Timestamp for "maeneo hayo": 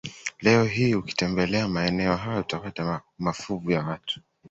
1.67-2.39